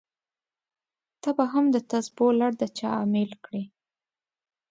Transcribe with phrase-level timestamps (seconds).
[1.21, 3.63] ته به هم دتسبو لړ د چا امېل کړې!